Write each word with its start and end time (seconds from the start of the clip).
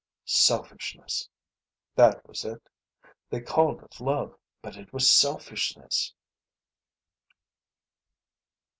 Selfishness. 0.25 1.29
That 1.93 2.27
was 2.27 2.43
it. 2.43 2.67
They 3.29 3.39
called 3.39 3.83
it 3.83 3.99
love, 4.01 4.35
but 4.63 4.75
it 4.75 4.91
was 4.91 5.11
selfishness. 5.11 6.13